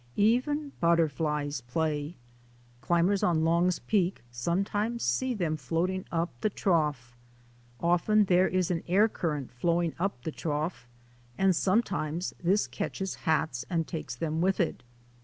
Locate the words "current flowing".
9.07-9.93